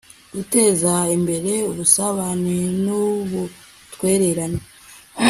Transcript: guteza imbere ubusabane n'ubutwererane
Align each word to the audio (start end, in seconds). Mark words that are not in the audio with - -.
guteza 0.35 0.93
imbere 1.17 1.51
ubusabane 1.71 2.57
n'ubutwererane 2.83 4.61